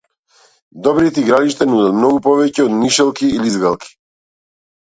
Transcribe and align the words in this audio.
Добрите 0.87 1.21
игралишта 1.25 1.67
нудат 1.69 1.93
многу 1.99 2.23
повеќе 2.29 2.65
од 2.67 2.75
нишалки 2.81 3.31
и 3.37 3.47
лизгалки. 3.47 3.97